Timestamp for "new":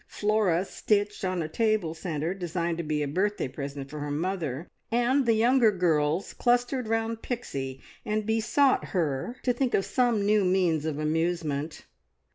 10.25-10.43